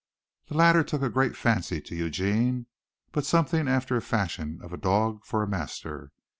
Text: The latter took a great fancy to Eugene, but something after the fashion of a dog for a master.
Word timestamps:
The 0.47 0.55
latter 0.57 0.83
took 0.83 1.03
a 1.03 1.11
great 1.11 1.37
fancy 1.37 1.79
to 1.81 1.95
Eugene, 1.95 2.65
but 3.11 3.23
something 3.23 3.67
after 3.67 3.93
the 3.93 4.01
fashion 4.01 4.59
of 4.63 4.73
a 4.73 4.77
dog 4.77 5.23
for 5.25 5.43
a 5.43 5.47
master. 5.47 6.11